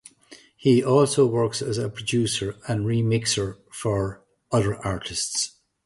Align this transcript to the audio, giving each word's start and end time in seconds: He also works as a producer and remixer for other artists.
He 0.57 0.83
also 0.83 1.27
works 1.27 1.61
as 1.61 1.77
a 1.77 1.87
producer 1.87 2.55
and 2.67 2.87
remixer 2.87 3.57
for 3.71 4.23
other 4.51 4.77
artists. 4.77 5.51